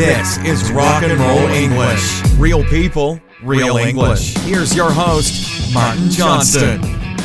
[0.00, 2.22] This is Rock and Roll English.
[2.38, 4.34] Real people, real English.
[4.38, 6.80] Here's your host, Martin Johnston.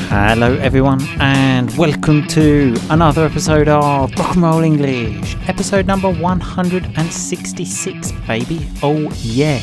[0.09, 8.11] Hello, everyone, and welcome to another episode of Rock and Roll English, episode number 166,
[8.27, 8.67] baby.
[8.83, 9.61] Oh, yeah.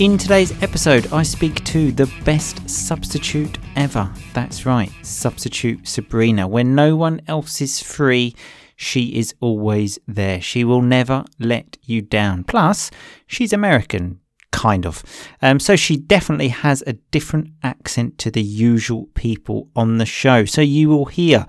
[0.00, 4.10] In today's episode, I speak to the best substitute ever.
[4.34, 6.48] That's right, Substitute Sabrina.
[6.48, 8.34] When no one else is free,
[8.80, 10.40] she is always there.
[10.40, 12.44] She will never let you down.
[12.44, 12.90] Plus,
[13.26, 14.20] she's American,
[14.52, 15.04] kind of.
[15.42, 20.46] Um, so she definitely has a different accent to the usual people on the show.
[20.46, 21.44] So you will hear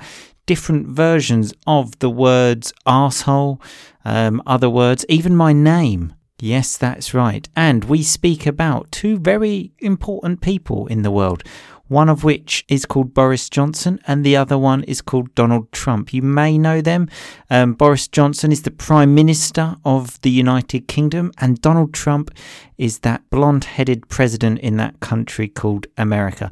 [0.45, 3.61] different versions of the words asshole,
[4.03, 6.13] um, other words, even my name.
[6.41, 7.47] Yes, that's right.
[7.55, 11.43] And we speak about two very important people in the world
[11.91, 16.13] one of which is called Boris Johnson and the other one is called Donald Trump.
[16.13, 17.09] You may know them.
[17.49, 22.31] Um, Boris Johnson is the Prime Minister of the United Kingdom, and Donald Trump
[22.77, 26.49] is that blonde headed president in that country called America.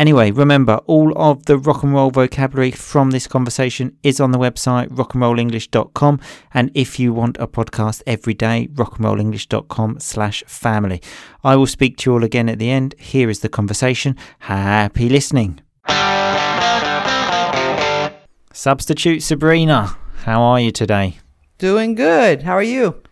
[0.00, 4.38] Anyway, remember, all of the rock and roll vocabulary from this conversation is on the
[4.38, 6.18] website rockandrollenglish.com.
[6.54, 11.02] And if you want a podcast every day, rockandrollenglish.com slash family.
[11.44, 12.94] I will speak to you all again at the end.
[12.98, 14.16] Here is the conversation.
[14.38, 15.60] Happy listening.
[18.54, 21.18] Substitute Sabrina, how are you today?
[21.58, 22.44] Doing good.
[22.44, 23.02] How are you?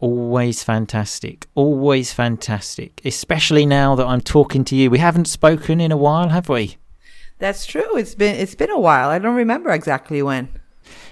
[0.00, 1.46] Always fantastic.
[1.54, 3.00] Always fantastic.
[3.04, 4.90] Especially now that I'm talking to you.
[4.90, 6.76] We haven't spoken in a while, have we?
[7.38, 7.96] That's true.
[7.96, 9.08] It's been it's been a while.
[9.10, 10.48] I don't remember exactly when.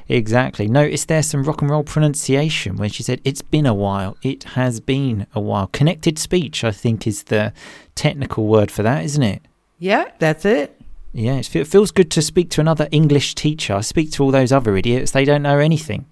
[0.08, 0.68] Exactly.
[0.68, 4.16] Notice there's some rock and roll pronunciation when she said it's been a while.
[4.22, 5.66] It has been a while.
[5.68, 7.52] Connected speech, I think, is the
[7.96, 9.42] technical word for that, isn't it?
[9.78, 10.80] Yeah, that's it.
[11.12, 13.74] Yeah, it feels good to speak to another English teacher.
[13.74, 15.10] I speak to all those other idiots.
[15.10, 16.06] They don't know anything.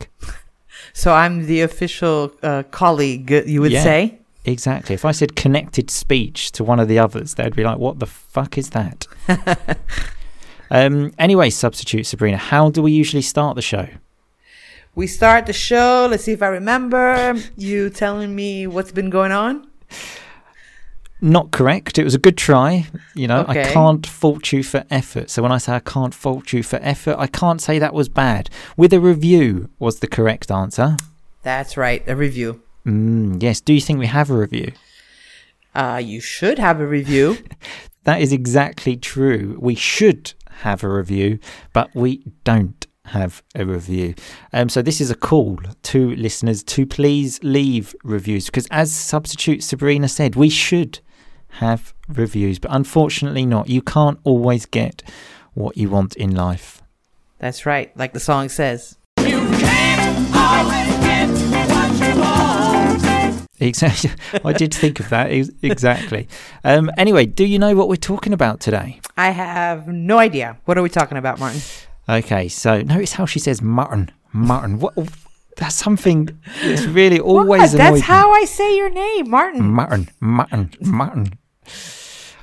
[0.97, 3.83] So I'm the official uh, colleague, you would Yeah.
[3.83, 4.19] say?
[4.45, 4.95] Exactly.
[4.95, 8.07] If I said connected speech to one of the others, they'd be like, what the
[8.07, 9.07] fuck is that?
[10.71, 13.89] um, anyway, substitute Sabrina, how do we usually start the show?
[14.95, 16.07] We start the show.
[16.09, 19.67] Let's see if I remember you telling me what's been going on.
[21.25, 21.97] Not correct.
[21.97, 22.87] It was a good try.
[23.15, 25.31] You know, I can't fault you for effort.
[25.31, 28.11] So when I say I can't fault you for effort, I can't say that was
[28.11, 28.51] bad.
[28.77, 30.99] With a review was the correct answer.
[31.43, 32.61] That's right, a review.
[32.85, 33.63] Mm, yes.
[33.63, 34.73] Do you think we have a review?
[35.75, 37.39] Uh, you should have a review.
[38.05, 39.57] That is exactly true.
[39.59, 41.39] We should have a review,
[41.73, 44.15] but we don't have a review.
[44.53, 49.63] Um, so this is a call to listeners to please leave reviews because, as substitute
[49.65, 51.01] Sabrina said, we should
[51.59, 53.69] have reviews, but unfortunately not.
[53.69, 55.03] You can't always get
[55.55, 56.83] what you want in life.
[57.39, 58.97] That's right, like the song says.
[63.61, 64.11] Exactly.
[64.45, 65.31] I did think of that.
[65.31, 66.29] ex- Exactly.
[66.65, 69.01] Um, anyway, do you know what we're talking about today?
[69.17, 70.59] I have no idea.
[70.65, 71.61] What are we talking about, Martin?
[72.09, 74.11] Okay, so notice how she says Martin.
[74.33, 74.81] Martin.
[74.81, 74.95] What?
[75.57, 77.75] That's something that's really always What?
[77.75, 78.01] annoyed That's me.
[78.01, 79.65] how I say your name, Martin.
[79.71, 80.09] Martin.
[80.21, 80.71] Martin.
[80.81, 81.39] Martin.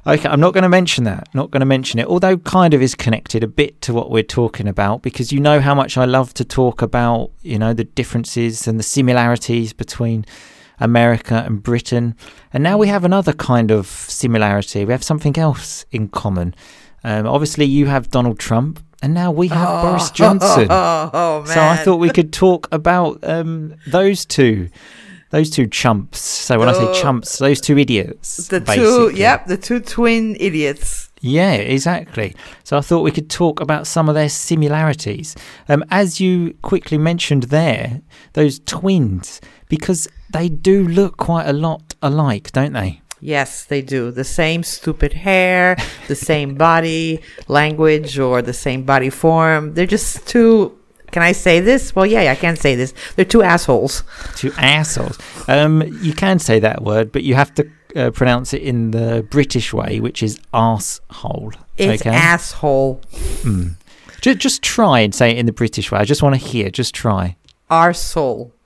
[0.06, 1.28] Okay, I'm not going to mention that.
[1.36, 4.24] Not going to mention it, although kind of is connected a bit to what we're
[4.24, 7.84] talking about because you know how much I love to talk about, you know, the
[7.84, 10.26] differences and the similarities between
[10.80, 12.16] America and Britain.
[12.52, 14.84] And now we have another kind of similarity.
[14.86, 16.56] We have something else in common.
[17.04, 20.68] Um, obviously, you have Donald Trump, and now we have Boris Johnson.
[20.70, 21.46] Oh, oh.
[21.46, 24.70] So I thought we could talk about um, those two,
[25.32, 26.20] those two chumps.
[26.20, 26.94] So when I Oh.
[26.94, 28.48] say chumps, those two idiots.
[28.48, 31.10] the two, yep, the two twin idiots.
[31.24, 32.36] Yeah, exactly.
[32.64, 35.36] So I thought we could talk about some of their similarities.
[35.70, 38.02] Um, as you quickly mentioned there,
[38.34, 39.40] those twins,
[39.70, 43.02] because they do look quite a lot alike, don't they?
[43.24, 44.10] Yes, they do.
[44.10, 45.78] The same stupid hair,
[46.08, 49.76] the same body language, or the same body form.
[49.76, 50.76] They're just two.
[51.12, 51.96] Can I say this?
[51.96, 52.94] Well, yeah, I can say this.
[53.16, 54.04] They're two assholes.
[54.36, 55.18] Two assholes.
[55.48, 59.26] Um, you can say that word, but you have to uh, pronounce it in the
[59.30, 61.54] British way, which is arsehole.
[61.78, 62.10] It's okay?
[62.16, 63.02] asshole.
[64.22, 66.00] Just, just try and say it in the British way.
[66.00, 66.70] I just want to hear.
[66.70, 67.36] Just try.
[67.70, 68.52] Arsehole.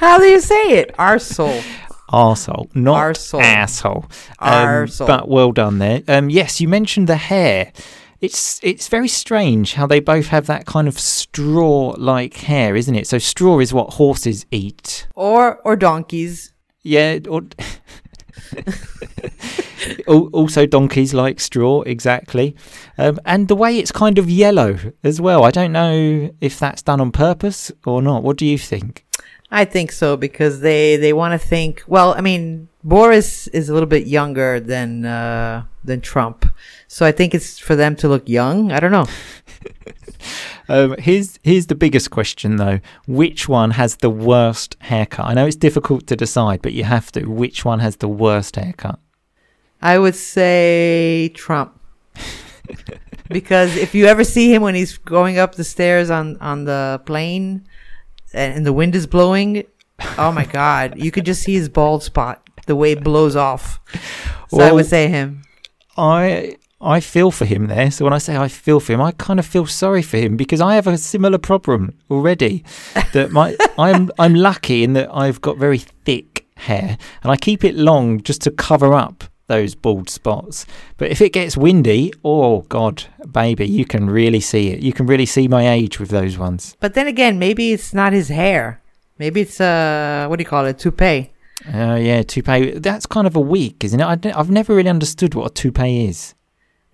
[0.00, 0.94] How do you say it?
[0.96, 1.62] Arsehole.
[2.10, 3.42] Arsehole, not Arsehole.
[3.42, 4.06] asshole.
[4.38, 5.06] Um, Arsehole.
[5.06, 6.02] But well done there.
[6.08, 7.72] Um, yes, you mentioned the hair.
[8.20, 13.06] It's it's very strange how they both have that kind of straw-like hair, isn't it?
[13.06, 15.06] So straw is what horses eat.
[15.14, 16.52] Or or donkeys.
[16.82, 17.18] Yeah.
[17.28, 17.42] Or
[20.08, 22.56] Al- also, donkeys like straw, exactly.
[22.96, 25.44] Um, and the way it's kind of yellow as well.
[25.44, 28.22] I don't know if that's done on purpose or not.
[28.22, 29.04] What do you think?
[29.50, 31.82] I think so because they they want to think.
[31.86, 36.46] Well, I mean, Boris is a little bit younger than uh, than Trump,
[36.86, 38.72] so I think it's for them to look young.
[38.72, 39.06] I don't know.
[40.70, 45.24] Um, here's here's the biggest question though: Which one has the worst haircut?
[45.24, 47.24] I know it's difficult to decide, but you have to.
[47.24, 48.98] Which one has the worst haircut?
[49.80, 51.80] I would say Trump.
[53.30, 57.00] because if you ever see him when he's going up the stairs on on the
[57.06, 57.66] plane
[58.34, 59.64] and, and the wind is blowing,
[60.18, 63.80] oh my god, you could just see his bald spot the way it blows off.
[64.48, 65.42] So I would say him.
[65.96, 67.90] I I feel for him there.
[67.90, 70.36] So when I say I feel for him, I kind of feel sorry for him
[70.36, 72.64] because I have a similar problem already.
[73.12, 77.64] That my I'm I'm lucky in that I've got very thick hair and I keep
[77.64, 80.66] it long just to cover up those bald spots.
[80.98, 84.80] But if it gets windy, oh god, baby, you can really see it.
[84.80, 86.76] You can really see my age with those ones.
[86.80, 88.82] But then again, maybe it's not his hair.
[89.18, 90.78] Maybe it's uh what do you call it?
[90.78, 91.30] Toupee.
[91.74, 92.78] Oh yeah, toupee.
[92.78, 94.04] That's kind of a wig, isn't it?
[94.04, 96.34] I I've never really understood what a toupee is.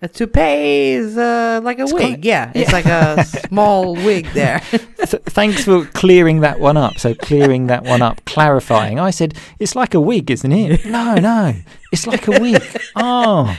[0.01, 2.01] A toupee is uh, like a It's wig.
[2.07, 4.59] quite- yeah, it's like a small wig there.
[4.69, 6.99] Th- thanks for clearing that one up.
[6.99, 8.99] So clearing that one up, clarifying.
[8.99, 10.85] I said it's like a wig, isn't it?
[10.95, 11.53] No, no,
[11.91, 12.61] it's like a wig.
[12.95, 13.55] Oh,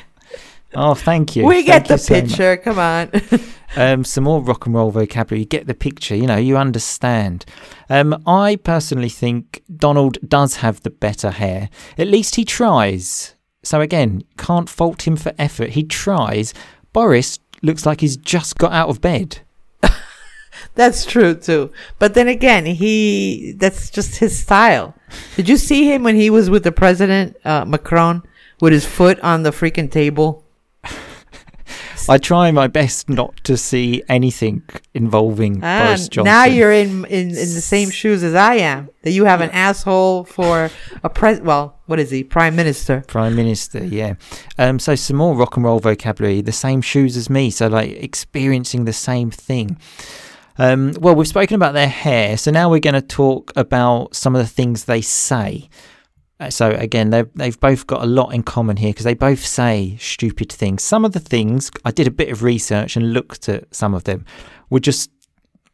[0.77, 1.45] oh, thank you.
[1.45, 2.25] we Thank get the so much.
[2.29, 2.57] picture.
[2.59, 3.11] Come on.
[3.79, 5.41] Um, some more rock and roll vocabulary.
[5.41, 6.15] You get the picture.
[6.15, 7.45] You know, you understand.
[7.91, 11.69] Um, I personally think Donald does have the better hair.
[11.99, 13.35] At least he tries.
[13.63, 15.71] So again, can't fault him for effort.
[15.71, 16.55] He tries.
[16.95, 19.41] Boris looks like he's just got out of bed.
[20.75, 21.71] That's true too.
[21.99, 24.95] But then again, he that's just his style.
[25.35, 28.23] Did you see him when he was with the president uh, Macron
[28.61, 30.46] with his foot on the freaking table?
[32.09, 34.63] I try my best not to see anything
[34.95, 36.25] involving Ah, Boris Johnson.
[36.33, 38.89] now you're in, in in the same shoes as I am.
[39.03, 40.71] That you have an asshole for
[41.03, 41.41] a pres.
[41.41, 42.25] Well, what is he?
[42.25, 43.05] Prime minister.
[43.07, 44.15] Prime Minister, yeah.
[44.59, 47.91] Um, so some more rock and roll vocabulary, the same shoes as me, so like
[47.91, 49.77] experiencing the same thing.
[50.59, 54.35] Um, well, we've spoken about their hair, so now we're going to talk about some
[54.35, 55.69] of the things they say.
[56.39, 59.45] Uh, So again, they've they've both got a lot in common here because they both
[59.45, 60.83] say stupid things.
[60.83, 64.05] Some of the things I did a bit of research and looked at some of
[64.05, 64.25] them
[64.71, 65.11] were just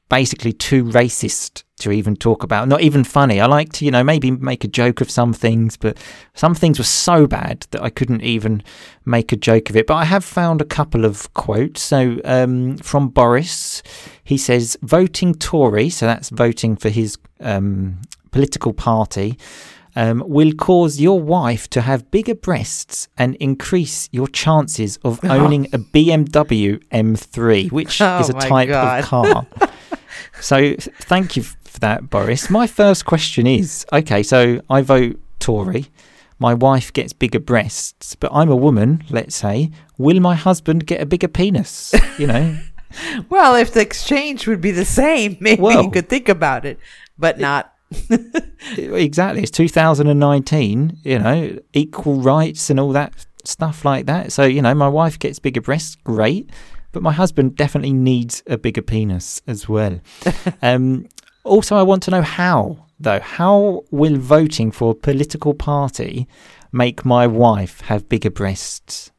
[0.08, 2.68] basically too racist to even talk about.
[2.68, 3.40] Not even funny.
[3.40, 5.96] I like to, you know, maybe make a joke of some things, but
[6.34, 8.62] some things were so bad that I couldn't even
[9.06, 9.86] make a joke of it.
[9.86, 11.80] But I have found a couple of quotes.
[11.80, 13.82] So um, from Boris,
[14.22, 19.38] he says, voting Tory, so that's voting for his um, political party.
[19.94, 25.66] Um, will cause your wife to have bigger breasts and increase your chances of owning
[25.74, 29.00] a BMW M3, which Oh is a type God.
[29.00, 29.46] of car.
[30.40, 32.48] so thank you for that, Boris.
[32.48, 35.86] My first question is okay, so I vote Tory.
[36.38, 39.70] My wife gets bigger breasts, but I'm a woman, let's say.
[39.98, 41.94] Will my husband get a bigger penis?
[42.18, 42.58] You know?
[43.30, 46.78] Well, if the exchange would be the same, maybe Well- you could think about it,
[47.18, 47.72] but not.
[48.76, 49.42] exactly.
[49.42, 53.12] It's 2019, you know, equal rights and all that
[53.44, 54.32] stuff like that.
[54.32, 56.50] So, you know, my wife gets bigger breasts, great.
[56.92, 60.00] But my husband definitely needs a bigger penis as well.
[60.62, 61.06] um,
[61.44, 63.20] also, I want to know how, though.
[63.20, 66.28] How will voting for a political party
[66.70, 69.10] make my wife have bigger breasts?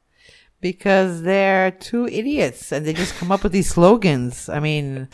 [0.62, 4.48] Because they're two idiots and they just come up with these slogans.
[4.48, 5.10] I mean,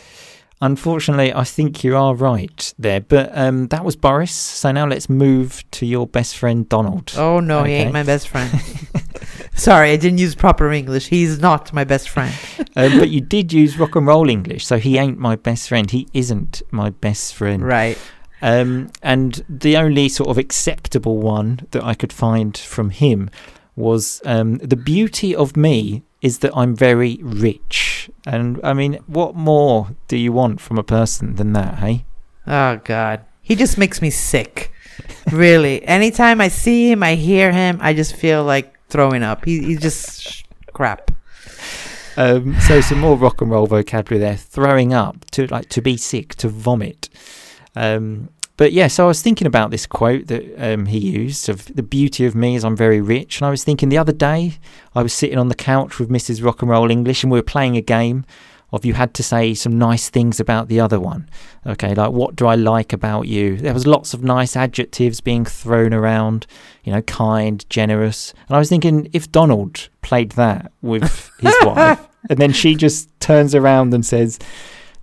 [0.62, 3.00] Unfortunately, I think you are right there.
[3.00, 4.32] But um, that was Boris.
[4.32, 7.12] So now let's move to your best friend, Donald.
[7.16, 8.50] oh no, he ain't my best friend.
[9.54, 11.08] Sorry, I didn't use proper English.
[11.08, 12.34] He's not my best friend.
[12.76, 15.90] um, but you did use rock and roll English, so he ain't my best friend.
[15.90, 17.62] He isn't my best friend.
[17.62, 17.98] Right.
[18.42, 23.28] Um, and the only sort of acceptable one that I could find from him
[23.76, 28.09] was um, the beauty of me is that I'm very rich.
[28.26, 32.04] And I mean, what more do you want from a person than that, hey?
[32.46, 34.72] Oh God, he just makes me sick.
[35.32, 39.44] really, anytime I see him, I hear him, I just feel like throwing up.
[39.44, 41.10] He, he's just sh- crap.
[42.16, 44.36] Um, so some more rock and roll vocabulary there.
[44.36, 47.08] Throwing up to like to be sick, to vomit.
[47.74, 48.28] Um,
[48.60, 51.82] but yeah, so I was thinking about this quote that um, he used of the
[51.82, 54.58] beauty of me is I'm very rich, and I was thinking the other day
[54.94, 56.44] I was sitting on the couch with Mrs.
[56.44, 58.26] Rock and Roll English, and we were playing a game
[58.70, 61.30] of you had to say some nice things about the other one.
[61.66, 63.56] Okay, like what do I like about you?
[63.56, 66.46] There was lots of nice adjectives being thrown around,
[66.84, 68.34] you know, kind, generous.
[68.46, 73.08] And I was thinking if Donald played that with his wife, and then she just
[73.20, 74.38] turns around and says,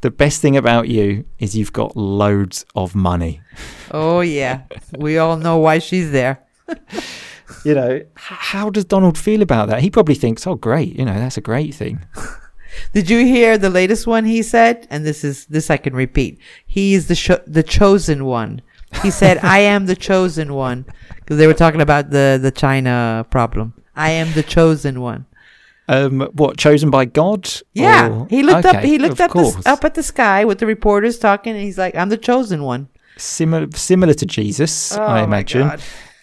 [0.02, 3.42] the best thing about you is you've got loads of money.
[3.92, 4.64] Oh yeah,
[4.98, 6.40] we all know why she's there.
[7.64, 9.82] You know, how does Donald feel about that?
[9.82, 12.06] He probably thinks, "Oh, great, you know, that's a great thing."
[12.94, 14.88] Did you hear the latest one he said?
[14.90, 16.40] And this is this I can repeat.
[16.66, 18.62] He is the cho- the chosen one.
[19.02, 20.86] He said, "I am the chosen one,"
[21.16, 23.74] because they were talking about the the China problem.
[23.96, 25.26] I am the chosen one.
[25.90, 27.50] Um, what chosen by God?
[27.74, 28.84] Yeah, Or- he looked up.
[28.84, 31.78] He looked up the, s- up at the sky with the reporters talking, and he's
[31.78, 32.88] like, "I'm the chosen one."
[33.20, 35.72] similar similar to Jesus, Oh, I imagine.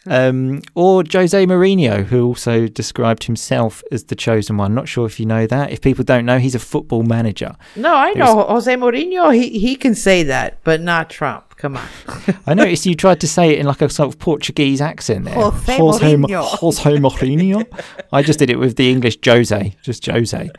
[0.06, 4.74] Um, or Jose Mourinho, who also described himself as the chosen one.
[4.74, 5.70] Not sure if you know that.
[5.72, 7.56] If people don't know, he's a football manager.
[7.76, 9.34] No, I know Jose Mourinho.
[9.34, 11.56] He he can say that, but not Trump.
[11.56, 11.88] Come on.
[12.46, 15.34] I noticed you tried to say it in like a sort of Portuguese accent there.
[15.34, 16.42] Jose Jose Mourinho.
[16.42, 17.84] Jose Mourinho.
[18.12, 20.50] I just did it with the English Jose, just Jose.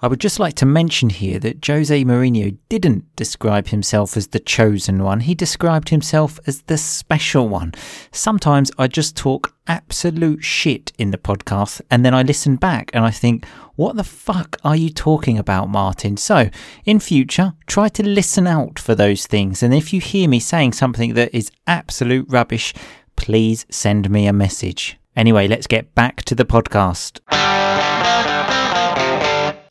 [0.00, 4.38] I would just like to mention here that Jose Mourinho didn't describe himself as the
[4.38, 5.20] chosen one.
[5.20, 7.74] He described himself as the special one.
[8.12, 13.04] Sometimes I just talk absolute shit in the podcast and then I listen back and
[13.04, 16.16] I think, what the fuck are you talking about, Martin?
[16.16, 16.48] So,
[16.84, 19.64] in future, try to listen out for those things.
[19.64, 22.72] And if you hear me saying something that is absolute rubbish,
[23.16, 24.96] please send me a message.
[25.16, 27.18] Anyway, let's get back to the podcast.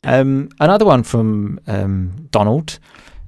[0.04, 2.78] Um, another one from um, Donald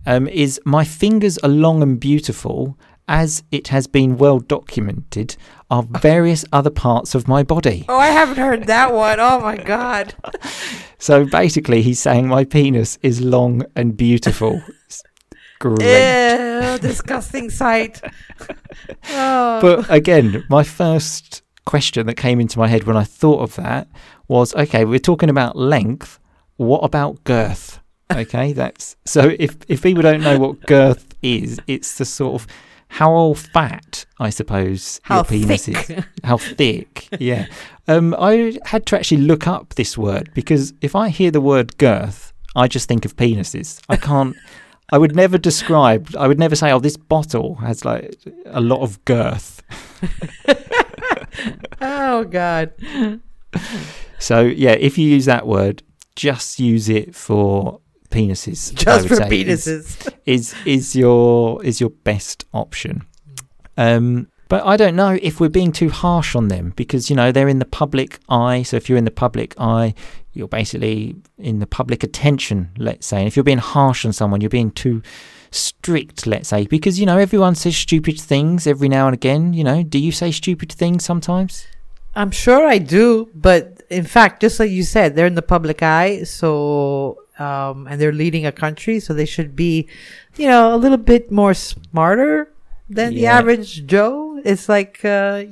[0.06, 5.36] um, is My fingers are long and beautiful, as it has been well documented,
[5.70, 7.84] are various other parts of my body.
[7.88, 9.18] Oh, I haven't heard that one.
[9.20, 10.14] Oh my god.
[11.02, 14.62] So basically, he's saying my penis is long and beautiful.
[15.58, 16.62] Great.
[16.72, 18.02] Ew, disgusting sight.
[19.08, 19.60] Oh.
[19.62, 23.88] But again, my first question that came into my head when I thought of that
[24.28, 26.19] was okay, we're talking about length.
[26.60, 27.80] What about girth?
[28.14, 32.46] Okay, that's so if, if people don't know what girth is, it's the sort of
[32.88, 35.88] how fat, I suppose, How your penis thick.
[35.90, 36.04] is.
[36.22, 37.46] How thick, yeah.
[37.88, 41.78] Um, I had to actually look up this word because if I hear the word
[41.78, 43.80] girth, I just think of penises.
[43.88, 44.36] I can't.
[44.92, 46.14] I would never describe.
[46.18, 48.14] I would never say, "Oh, this bottle has like
[48.44, 49.62] a lot of girth."
[51.80, 52.70] oh god.
[54.18, 55.82] So yeah, if you use that word,
[56.16, 58.74] just use it for penises.
[58.74, 60.14] Just for say, is- penises.
[60.26, 63.06] is is your is your best option.
[63.76, 67.30] Um, but I don't know if we're being too harsh on them because you know
[67.30, 68.62] they're in the public eye.
[68.62, 69.94] So if you're in the public eye,
[70.32, 72.70] you're basically in the public attention.
[72.76, 75.02] Let's say, and if you're being harsh on someone, you're being too
[75.52, 76.26] strict.
[76.26, 79.52] Let's say because you know everyone says stupid things every now and again.
[79.52, 81.66] You know, do you say stupid things sometimes?
[82.16, 85.82] I'm sure I do, but in fact, just like you said, they're in the public
[85.82, 89.88] eye, so um, and they're leading a country, so they should be,
[90.36, 92.52] you know, a little bit more smarter
[92.88, 94.40] than the average Joe.
[94.44, 95.44] It's like, uh,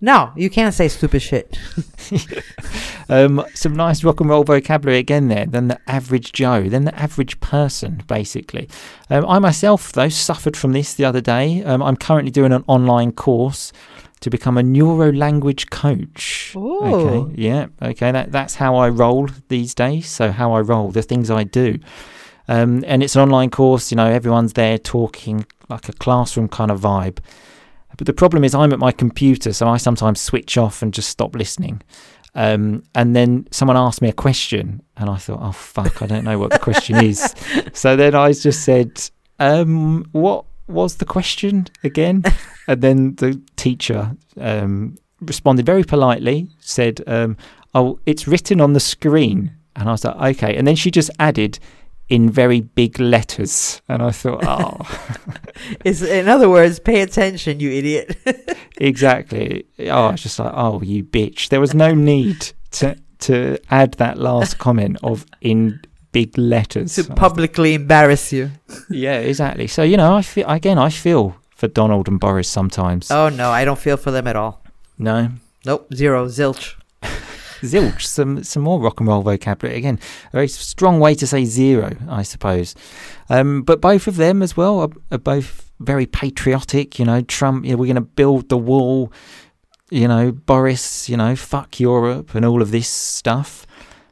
[0.00, 1.58] no, you can't say stupid shit.
[3.10, 5.44] Um, some nice rock and roll vocabulary again there.
[5.44, 8.68] Than the average Joe, than the average person, basically.
[9.10, 11.64] Um, I myself, though, suffered from this the other day.
[11.64, 13.72] Um, I'm currently doing an online course
[14.20, 16.54] to become a neuro language coach.
[16.56, 16.80] Ooh.
[16.82, 18.12] Okay, yeah, okay.
[18.12, 20.08] That that's how I roll these days.
[20.08, 21.78] So how I roll, the things I do.
[22.48, 23.90] Um, and it's an online course.
[23.90, 27.18] You know, everyone's there talking like a classroom kind of vibe.
[27.96, 31.08] But the problem is, I'm at my computer, so I sometimes switch off and just
[31.08, 31.82] stop listening.
[32.34, 36.24] Um, and then someone asked me a question, and I thought, oh fuck, I don't
[36.24, 37.34] know what the question is.
[37.72, 39.00] So then I just said,
[39.38, 42.24] um, what was the question again?
[42.68, 47.36] And then the teacher um, responded very politely, said, um,
[47.74, 49.50] oh, it's written on the screen.
[49.74, 50.56] And I was like, okay.
[50.56, 51.58] And then she just added,
[52.10, 53.80] in very big letters.
[53.88, 54.78] And I thought, oh,
[55.84, 58.16] It's, in other words, pay attention, you idiot.
[58.76, 59.64] exactly.
[59.78, 61.48] Oh, I was just like, oh, you bitch.
[61.48, 65.78] There was no need to to add that last comment of in
[66.12, 66.94] big letters.
[66.96, 68.50] to publicly embarrass you.
[68.88, 69.66] yeah, exactly.
[69.66, 73.10] So you know, I feel again, I feel for Donald and Boris sometimes.
[73.10, 74.62] Oh no, I don't feel for them at all.
[74.98, 75.30] No,
[75.66, 76.74] Nope, zero, zilch.
[77.02, 78.02] zilch.
[78.02, 79.98] Some some more rock and roll vocabulary again.
[80.32, 82.74] A very strong way to say zero, I suppose.
[83.28, 86.98] Um, but both of them as well are, are both very patriotic.
[86.98, 87.64] You know, Trump.
[87.64, 89.12] You know, we're going to build the wall.
[89.90, 91.08] You know, Boris.
[91.08, 93.66] You know, fuck Europe and all of this stuff.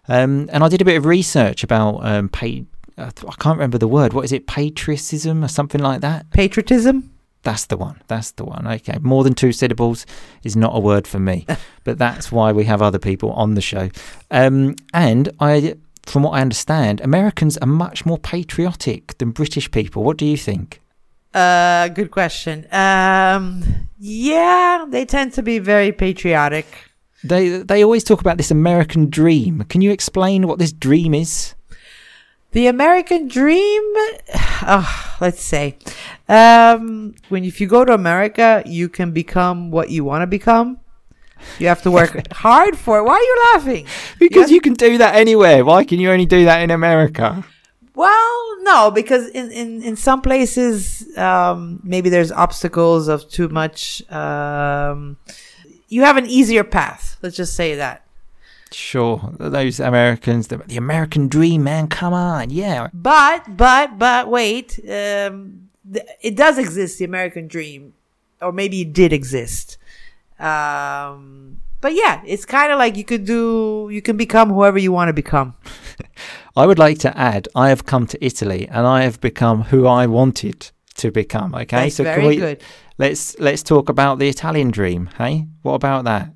[0.08, 3.56] Um, and I did a bit of research about um, pa- I th- I can't
[3.56, 4.12] remember the word.
[4.12, 4.46] What is it?
[4.46, 6.30] Patriotism or something like that.
[6.30, 7.12] Patriotism?
[7.42, 8.00] That's the one.
[8.08, 8.66] That's the one.
[8.66, 8.98] Okay.
[9.00, 10.04] More than two syllables
[10.42, 11.46] is not a word for me,
[11.84, 13.90] but that's why we have other people on the show.
[14.30, 15.76] Um, and I
[16.08, 20.02] from what I understand, Americans are much more patriotic than British people.
[20.02, 20.80] What do you think?
[21.34, 22.66] Uh, good question.
[22.72, 26.66] Um, yeah, they tend to be very patriotic.
[27.24, 29.64] They they always talk about this American dream.
[29.68, 31.54] Can you explain what this dream is?
[32.52, 33.82] The American dream,
[34.66, 35.76] oh, let's say,
[36.28, 40.78] um, when if you go to America, you can become what you want to become.
[41.58, 43.02] You have to work hard for it.
[43.04, 43.86] Why are you laughing?
[44.18, 44.54] Because Yeah.
[44.54, 45.64] you can do that anywhere.
[45.64, 47.44] Why can you only do that in America?
[47.94, 54.02] Well, no, because in, in, in some places, um, maybe there's obstacles of too much.
[54.10, 55.16] Um,
[55.88, 57.16] you have an easier path.
[57.22, 58.04] Let's just say that.
[58.70, 61.88] Sure, those Americans, the, the American dream, man.
[61.88, 62.88] Come on, yeah.
[62.92, 64.78] But, but, but wait.
[64.84, 67.94] Um, th- it does exist, the American dream.
[68.42, 69.78] Or maybe it did exist.
[70.38, 74.92] Um, but yeah, it's kind of like you could do, you can become whoever you
[74.92, 75.54] want to become.
[76.56, 79.86] I would like to add, I have come to Italy and I have become who
[79.86, 81.54] I wanted to become.
[81.54, 82.62] Okay, That's so very we- good.
[82.98, 85.08] Let's let's talk about the Italian dream.
[85.18, 86.30] Hey, what about that?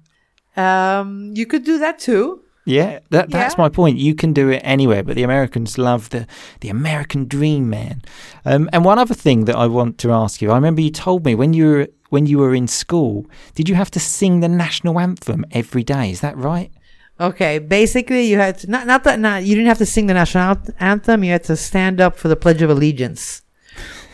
[0.56, 2.40] Um, you could do that too.
[2.64, 3.62] Yeah, that, that's Yeah.
[3.64, 3.98] my point.
[3.98, 6.26] You can do it anywhere, but the Americans love the
[6.60, 8.02] the American dream, man.
[8.44, 11.24] Um, and one other thing that I want to ask you, I remember you told
[11.24, 14.48] me when you were when you were in school, did you have to sing the
[14.48, 16.10] national anthem every day?
[16.10, 16.70] Is that right?
[17.20, 20.14] Okay, basically you had to not not that not you didn't have to sing the
[20.14, 21.24] national anthem.
[21.24, 23.42] You had to stand up for the Pledge of Allegiance,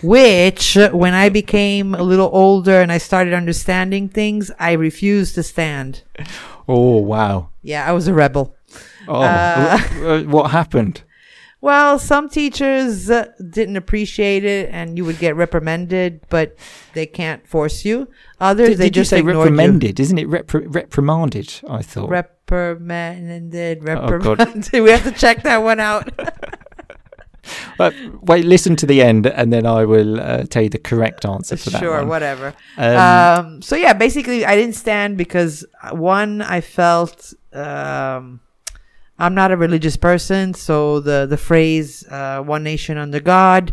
[0.03, 5.35] which uh, when I became a little older and I started understanding things, I refused
[5.37, 6.03] to stand.
[6.69, 7.51] Oh wow!
[7.63, 8.55] Yeah, I was a rebel.
[9.09, 11.03] Oh, Uh, wh- what happened?
[11.61, 16.57] Well, some teachers uh, didn't appreciate it, and you would get reprimanded, but
[16.95, 18.07] they can't force you.
[18.39, 19.99] Others, Did, they did you just say ignored reprimanded?
[19.99, 21.53] Isn't it repri- reprimanded?
[21.69, 21.83] I you.
[21.83, 22.11] thought.
[22.11, 24.11] Reprimanded, Oh, God.
[24.39, 24.73] reprimanded.
[24.85, 26.09] we have to check that one out.
[27.81, 31.25] Uh, wait, listen to the end, and then I will uh, tell you the correct
[31.25, 32.09] answer for that sure, one.
[32.09, 32.55] whatever.
[32.77, 38.41] Um, Um, so yeah, basically, I didn't stand because uh, one, I felt um,
[39.17, 43.73] I'm not a religious person, so the the phrase uh, "one nation under God"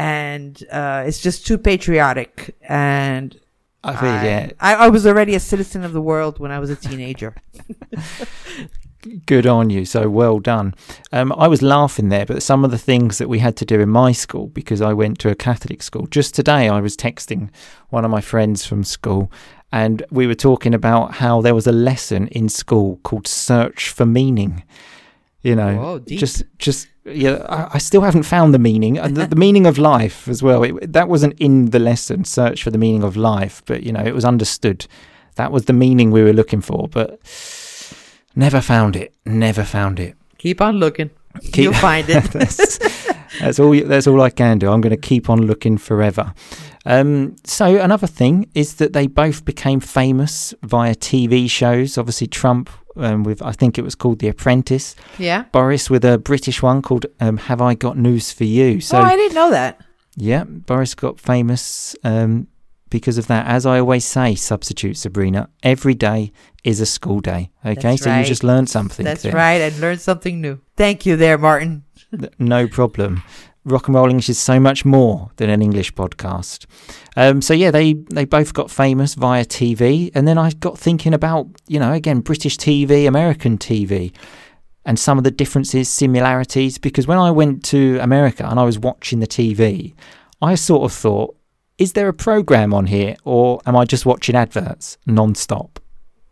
[0.00, 2.56] and uh, it's just too patriotic.
[2.66, 3.38] And
[3.84, 4.50] I feel yeah.
[4.58, 7.34] I, I was already a citizen of the world when I was a teenager.
[9.26, 9.84] Good on you.
[9.84, 10.74] So well done.
[11.12, 13.80] Um, I was laughing there, but some of the things that we had to do
[13.80, 17.48] in my school, because I went to a Catholic school, just today I was texting
[17.88, 19.32] one of my friends from school,
[19.72, 24.04] and we were talking about how there was a lesson in school called Search for
[24.04, 24.64] Meaning.
[25.42, 29.36] You know, just, just, yeah, I, I still haven't found the meaning, and the, the
[29.36, 30.62] meaning of life as well.
[30.62, 34.04] It, that wasn't in the lesson, Search for the Meaning of Life, but, you know,
[34.04, 34.86] it was understood.
[35.36, 37.18] That was the meaning we were looking for, but
[38.34, 39.14] never found it.
[39.26, 40.16] Never found it.
[40.38, 41.10] Keep on looking.
[41.42, 42.24] Keep- You'll find it.
[42.32, 42.78] that's,
[43.40, 43.72] that's all.
[43.84, 44.70] That's all I can do.
[44.70, 46.32] I'm going to keep on looking forever.
[46.86, 51.98] Um, so another thing is that they both became famous via TV shows.
[51.98, 54.96] Obviously, Trump um, with I think it was called The Apprentice.
[55.18, 55.42] yeah.
[55.52, 58.80] Boris with a British one called um, Have I Got News for You?
[58.80, 59.80] So oh, I didn't know that.
[60.16, 62.48] yeah, Boris got famous um,
[62.90, 63.46] because of that.
[63.46, 66.32] As I always say, substitute Sabrina, every day
[66.64, 67.50] is a school day.
[67.64, 68.20] Okay, That's so right.
[68.20, 69.04] you just learned something.
[69.04, 69.32] That's there.
[69.32, 69.62] right.
[69.62, 70.60] I learned something new.
[70.76, 71.84] Thank you, there, Martin.
[72.38, 73.22] No problem.
[73.64, 76.66] Rock and Roll English is so much more than an English podcast.
[77.16, 81.12] Um, so yeah, they they both got famous via TV, and then I got thinking
[81.14, 84.12] about you know again British TV, American TV,
[84.86, 86.78] and some of the differences, similarities.
[86.78, 89.94] Because when I went to America and I was watching the TV,
[90.40, 91.36] I sort of thought,
[91.80, 95.80] is there a program on here, or am I just watching adverts non-stop?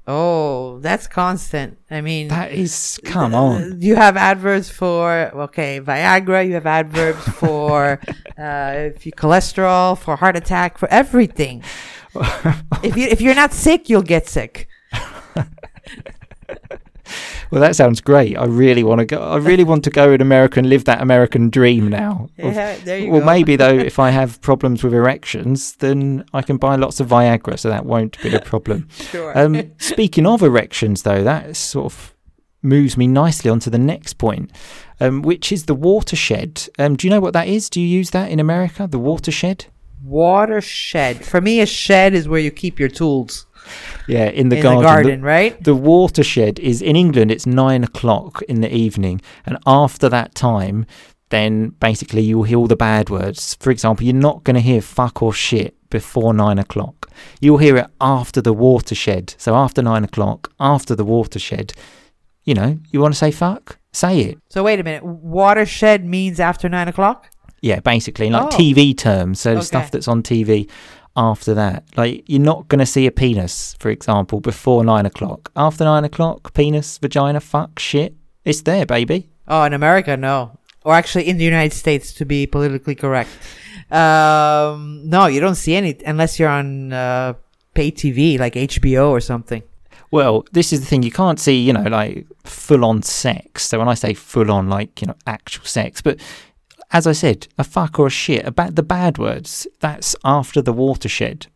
[0.07, 1.79] Oh, that's constant.
[1.91, 3.81] I mean, That is, come on.
[3.87, 6.47] You have adverbs for okay, Viagra.
[6.47, 8.01] You have adverbs for
[8.39, 11.63] uh, if you cholesterol, for heart attack, for everything.
[12.83, 14.69] if you if you're not sick, you'll get sick.
[17.51, 18.37] Well, that sounds great.
[18.37, 19.21] I really want to go.
[19.21, 22.29] I really want to go in America and live that American dream now.
[22.39, 23.27] Of- Yeah, there you well, go.
[23.27, 27.59] maybe though, if I have problems with erections, then I can buy lots of Viagra,
[27.59, 28.89] so that won't be a problem.
[28.91, 29.37] Sure.
[29.39, 32.15] Um, speaking of erections, though, that sort of
[32.63, 34.51] moves me nicely onto the next point,
[35.01, 36.69] um, which is the watershed.
[36.79, 37.71] Um, do you know what that is?
[37.71, 38.87] Do you use that in America?
[38.91, 39.67] The watershed?
[40.03, 41.25] Watershed.
[41.25, 43.47] For me, a shed is where you keep your tools
[44.07, 44.81] Yeah, in the in garden.
[44.83, 45.63] the garden, right?
[45.63, 47.31] The watershed is in England.
[47.31, 50.87] It's nine o'clock in the evening, and after that time,
[51.31, 53.55] then basically you'll hear all the bad words.
[53.61, 57.11] For example, you're not going to hear fuck or shit before nine o'clock.
[57.41, 59.35] You'll hear it after the watershed.
[59.39, 61.73] So after nine o'clock, after the watershed,
[62.45, 64.39] you know, you want to say fuck, Say it.
[64.51, 65.03] So wait a minute.
[65.03, 67.31] Watershed means after nine o'clock.
[67.63, 68.57] Yeah, basically, like Oh.
[68.57, 69.41] TV terms.
[69.41, 69.67] So the Okay.
[69.67, 70.69] stuff that's on TV
[71.17, 71.85] after that.
[71.97, 75.51] Like, you're not going to see a penis, for example, before nine o'clock.
[75.57, 78.15] After nine o'clock, penis, vagina, fuck, shit.
[78.45, 79.29] It's there, baby.
[79.47, 80.59] Oh, in America, no.
[80.85, 83.31] Or actually, in the United States, to be politically correct.
[83.91, 87.35] Um, no, you don't see any unless you're on uh,
[87.75, 89.63] pay TV like HBO or something.
[90.11, 91.03] Well, this is the thing.
[91.03, 93.67] You can't see, you know, like full on sex.
[93.67, 96.01] So when I say full on, like, you know, actual sex.
[96.01, 96.19] But
[96.91, 100.73] as I said, a fuck or a shit, about the bad words, that's after the
[100.73, 101.47] watershed.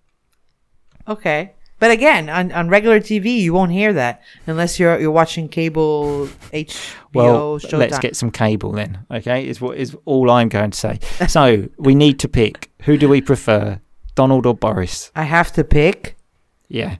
[1.08, 1.52] Okay.
[1.78, 6.28] But again, on, on regular TV, you won't hear that unless you're you're watching cable
[6.52, 7.78] HBO Well, Showtime.
[7.78, 9.04] let's get some cable then.
[9.10, 11.00] Okay, is what is all I'm going to say.
[11.26, 12.70] So we need to pick.
[12.82, 13.80] Who do we prefer,
[14.14, 15.10] Donald or Boris?
[15.16, 16.16] I have to pick.
[16.68, 16.98] Yeah.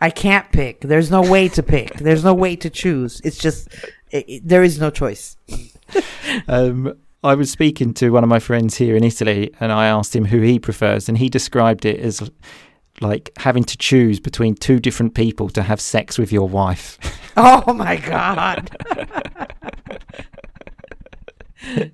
[0.00, 0.80] I can't pick.
[0.80, 1.94] There's no way to pick.
[1.98, 3.20] There's no way to choose.
[3.22, 3.68] It's just
[4.10, 5.36] it, it- there is no choice.
[6.48, 10.14] Um, I was speaking to one of my friends here in Italy, and I asked
[10.14, 12.30] him who he prefers, and he described it as
[13.00, 16.98] like having to choose between two different people to have sex with your wife.
[17.36, 18.70] Oh my god.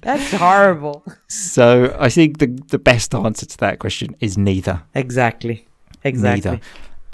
[0.03, 1.03] That's horrible.
[1.29, 4.83] so I think the the best answer to that question is neither.
[4.95, 5.66] Exactly.
[6.05, 6.51] Exactly.
[6.51, 6.62] Neither.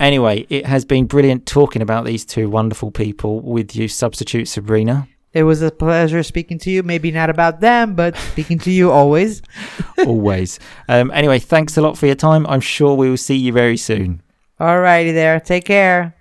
[0.00, 5.06] Anyway, it has been brilliant talking about these two wonderful people with you, substitute Sabrina.
[5.36, 6.82] It was a pleasure speaking to you.
[6.82, 9.42] Maybe not about them, but speaking to you always.
[9.98, 10.58] always.
[10.88, 12.46] Um, anyway, thanks a lot for your time.
[12.46, 14.22] I'm sure we will see you very soon.
[14.58, 15.38] Alrighty there.
[15.38, 16.14] Take care.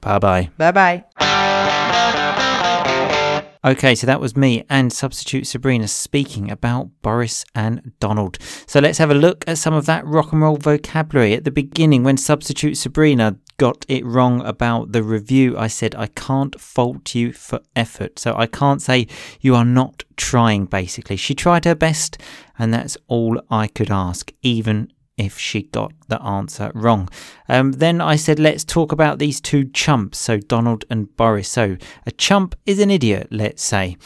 [0.00, 0.48] Bye bye.
[0.56, 1.04] Bye bye.
[3.62, 8.38] Okay, so that was me and substitute Sabrina speaking about Boris and Donald.
[8.66, 11.34] So let's have a look at some of that rock and roll vocabulary.
[11.34, 16.06] At the beginning, when substitute Sabrina got it wrong about the review, I said, I
[16.06, 18.18] can't fault you for effort.
[18.18, 19.06] So I can't say
[19.40, 21.16] you are not trying, basically.
[21.16, 22.18] She tried her best,
[22.58, 27.08] and that's all I could ask, even if she got the answer wrong.
[27.48, 31.48] Um, then I said, let's talk about these two chumps, so Donald and Boris.
[31.48, 33.96] So a chump is an idiot, let's say.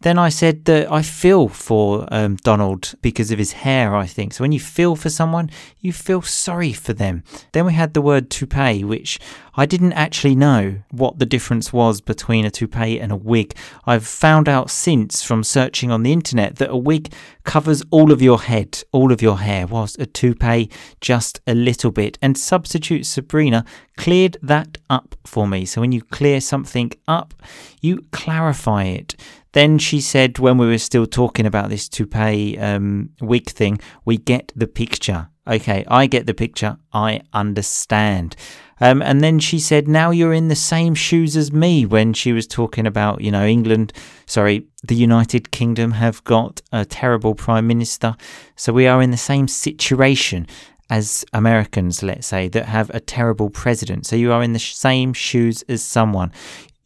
[0.00, 4.32] Then I said that I feel for um, Donald because of his hair, I think.
[4.32, 7.24] So when you feel for someone, you feel sorry for them.
[7.52, 9.18] Then we had the word toupee, which
[9.54, 13.56] I didn't actually know what the difference was between a toupee and a wig.
[13.86, 18.22] I've found out since from searching on the internet that a wig covers all of
[18.22, 22.18] your head, all of your hair, whilst a toupee just a little bit.
[22.22, 23.64] And substitute Sabrina
[23.96, 25.64] cleared that up for me.
[25.64, 27.34] So when you clear something up,
[27.80, 29.16] you clarify it.
[29.52, 34.18] Then she said, when we were still talking about this toupee um, wig thing, we
[34.18, 35.28] get the picture.
[35.46, 36.76] Okay, I get the picture.
[36.92, 38.36] I understand.
[38.80, 42.32] Um, and then she said, now you're in the same shoes as me when she
[42.32, 43.92] was talking about, you know, England,
[44.26, 48.14] sorry, the United Kingdom have got a terrible prime minister.
[48.56, 50.46] So we are in the same situation
[50.90, 54.06] as Americans, let's say, that have a terrible president.
[54.06, 56.32] So you are in the same shoes as someone.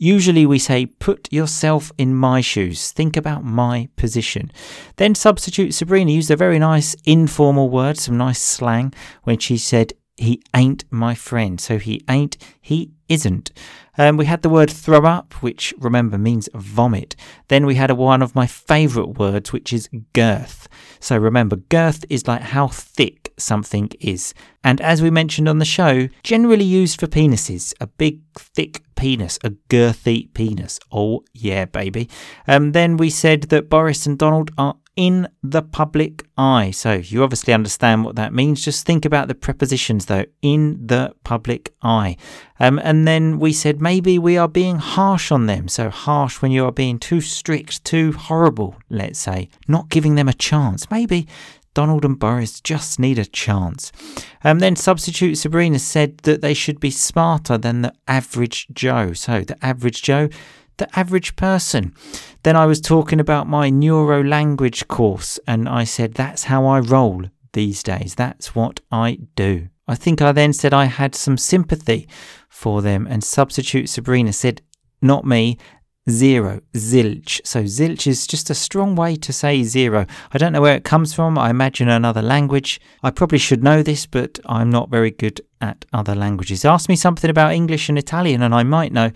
[0.02, 2.90] Usually we say, put yourself in my shoes.
[2.90, 4.50] Think about my position.
[4.96, 9.92] Then substitute Sabrina used a very nice informal word, some nice slang, when she said,
[10.16, 11.60] he ain't my friend.
[11.60, 13.52] So he ain't, he isn't.
[13.96, 17.14] Um, we had the word throw up, which remember means vomit.
[17.46, 20.66] Then we had a, one of my favourite words, which is girth.
[20.98, 24.34] So remember, girth is like how thick something is.
[24.64, 27.72] And as we mentioned on the show, generally used for penises.
[27.80, 30.78] A big, thick penis, a girthy penis.
[30.92, 32.08] Oh, yeah, baby.
[32.46, 36.70] Um, then we said that Boris and Donald are in the public eye.
[36.70, 38.64] So you obviously understand what that means.
[38.64, 40.26] Just think about the prepositions though.
[40.40, 42.16] In the public eye.
[42.60, 45.66] Um, and then we said maybe we are being harsh on them.
[45.66, 49.48] So harsh when you are being too strict, too horrible, let's say.
[49.66, 50.90] Not giving them a chance.
[50.90, 51.26] Maybe
[51.74, 53.92] Donald and Boris just need a chance.
[54.44, 59.12] Um, then substitute Sabrina said that they should be smarter than the average Joe.
[59.12, 60.28] So the average Joe,
[60.76, 61.94] the average person.
[62.42, 66.80] Then I was talking about my neuro language course, and I said that's how I
[66.80, 68.14] roll these days.
[68.14, 69.68] That's what I do.
[69.88, 72.08] I think I then said I had some sympathy
[72.48, 74.62] for them, and substitute Sabrina said,
[75.00, 75.58] not me,
[76.10, 77.40] zero, zilch.
[77.44, 80.06] So zilch is just a strong way to say zero.
[80.32, 81.38] I don't know where it comes from.
[81.38, 82.80] I imagine another language.
[83.02, 86.64] I probably should know this, but I'm not very good at other languages.
[86.64, 89.12] Ask me something about English and Italian, and I might know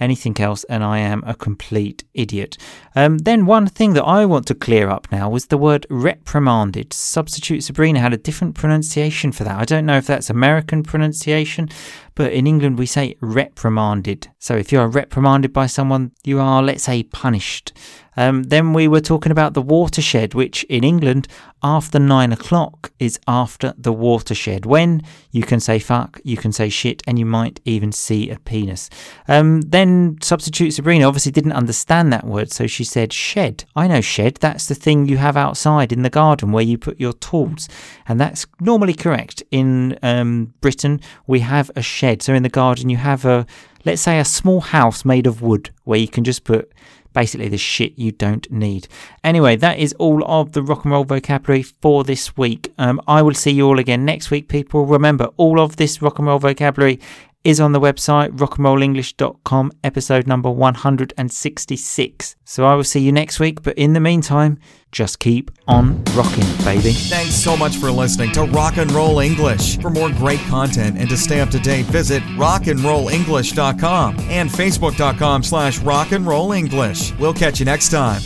[0.00, 2.56] anything else, and I am a complete idiot.
[2.96, 6.92] Um, then, one thing that I want to clear up now was the word reprimanded.
[6.92, 9.58] Substitute Sabrina had a different pronunciation for that.
[9.58, 11.68] I don't know if that's American pronunciation,
[12.14, 14.28] but in England we say reprimanded.
[14.38, 17.72] So if you are reprimanded by someone, you are, let's say, punished.
[18.16, 21.28] Um, then we were talking about the watershed, which in England,
[21.62, 24.66] after nine o'clock, is after the watershed.
[24.66, 28.38] When you can say fuck, you can say shit, and you might even see a
[28.38, 28.90] penis.
[29.28, 33.64] Um, then substitute Sabrina obviously didn't understand that word, so she said shed.
[33.76, 37.00] I know shed, that's the thing you have outside in the garden where you put
[37.00, 37.68] your tools,
[38.06, 39.42] and that's normally correct.
[39.50, 43.46] In um, Britain, we have a shed, so in the garden, you have a
[43.84, 46.70] let's say a small house made of wood where you can just put
[47.12, 48.88] basically the shit you don't need.
[49.24, 52.72] Anyway, that is all of the rock and roll vocabulary for this week.
[52.78, 54.86] Um, I will see you all again next week, people.
[54.86, 57.00] Remember, all of this rock and roll vocabulary
[57.44, 62.36] is on the website rockandrollenglish.com, episode number 166.
[62.44, 64.58] So I will see you next week, but in the meantime,
[64.92, 66.92] just keep on rocking, baby.
[66.92, 69.78] Thanks so much for listening to Rock and Roll English.
[69.78, 75.78] For more great content and to stay up to date, visit rockandrollenglish.com and facebook.com slash
[75.80, 77.18] rockandrollenglish.
[77.18, 78.20] We'll catch you next time.